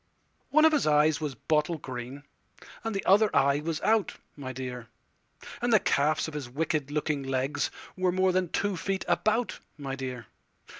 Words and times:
One 0.49 0.65
of 0.65 0.71
his 0.71 0.87
eyes 0.87 1.21
was 1.21 1.35
bottle 1.35 1.77
green, 1.77 2.23
And 2.83 2.95
the 2.95 3.05
other 3.05 3.29
eye 3.35 3.59
was 3.59 3.79
out, 3.81 4.15
my 4.35 4.51
dear; 4.51 4.87
And 5.61 5.71
the 5.71 5.79
calves 5.79 6.27
of 6.27 6.33
his 6.33 6.49
wicked 6.49 6.89
looking 6.89 7.23
legsWere 7.23 8.11
more 8.11 8.31
than 8.31 8.49
two 8.49 8.75
feet 8.77 9.05
about, 9.07 9.59
my 9.77 9.95
dear. 9.95 10.25